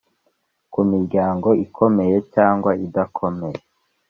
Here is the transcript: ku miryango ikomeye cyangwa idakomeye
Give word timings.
ku 0.71 0.79
miryango 0.91 1.49
ikomeye 1.65 2.15
cyangwa 2.33 2.71
idakomeye 2.85 3.59